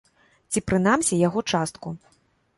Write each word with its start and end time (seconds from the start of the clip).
Ці, 0.53 0.63
прынамсі, 0.71 1.21
яго 1.27 1.45
частку. 1.53 1.87